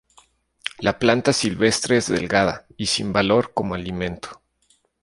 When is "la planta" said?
0.79-1.31